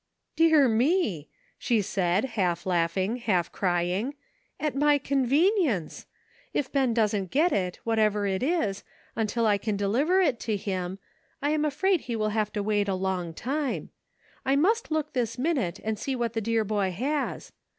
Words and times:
"Dear 0.35 0.67
me!" 0.67 1.29
she 1.59 1.79
said, 1.83 2.25
half 2.33 2.65
laughing, 2.65 3.17
half 3.17 3.51
crying, 3.51 4.15
"at 4.59 4.73
my 4.75 4.97
convenience. 4.97 6.07
If 6.55 6.71
Ben 6.71 6.91
doesn't 6.91 7.35
814 7.35 7.53
''MERRY 7.53 7.59
CHRISTMAS." 7.59 7.67
get 7.67 7.67
it, 7.67 7.85
whatever 7.85 8.25
it 8.25 8.41
is, 8.41 8.83
until 9.15 9.45
I 9.45 9.59
can 9.59 9.77
deliver 9.77 10.19
it 10.19 10.39
to 10.39 10.57
him, 10.57 10.97
I 11.43 11.51
am 11.51 11.63
afraid 11.63 12.01
he 12.01 12.15
will 12.15 12.29
have 12.29 12.51
to 12.53 12.63
wait 12.63 12.87
a 12.87 12.95
long 12.95 13.35
time. 13.35 13.91
I 14.43 14.55
must 14.55 14.89
look 14.89 15.13
this 15.13 15.37
minute 15.37 15.79
and 15.83 15.99
see 15.99 16.15
what 16.15 16.33
the 16.33 16.41
dear 16.41 16.63
boy 16.63 16.89
has. 16.89 17.51